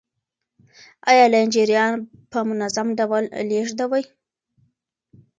آیا 1.09 1.25
لین 1.33 1.47
جریان 1.53 1.93
په 2.31 2.39
منظم 2.49 2.87
ډول 2.99 3.23
لیږدوي؟ 3.49 4.03